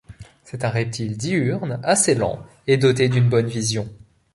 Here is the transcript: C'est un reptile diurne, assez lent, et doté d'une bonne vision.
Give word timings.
C'est 0.45 0.65
un 0.65 0.69
reptile 0.71 1.15
diurne, 1.15 1.79
assez 1.83 2.15
lent, 2.15 2.43
et 2.65 2.77
doté 2.77 3.07
d'une 3.07 3.29
bonne 3.29 3.45
vision. 3.45 3.87